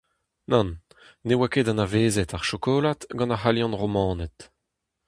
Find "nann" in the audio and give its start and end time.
0.49-0.69